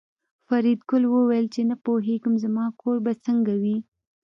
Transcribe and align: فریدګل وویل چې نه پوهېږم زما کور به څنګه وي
فریدګل 0.47 1.03
وویل 1.07 1.45
چې 1.53 1.61
نه 1.69 1.75
پوهېږم 1.85 2.33
زما 2.43 2.65
کور 2.81 2.97
به 3.05 3.11
څنګه 3.25 3.53
وي 3.61 3.77